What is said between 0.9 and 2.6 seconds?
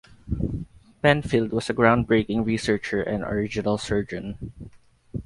Penfield was a groundbreaking